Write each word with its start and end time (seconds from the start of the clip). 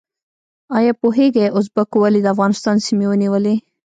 ایا 0.77 0.93
پوهیږئ 1.01 1.47
ازبکو 1.57 1.97
ولې 1.99 2.19
د 2.23 2.27
افغانستان 2.33 2.77
سیمې 2.87 3.05
ونیولې؟ 3.09 3.55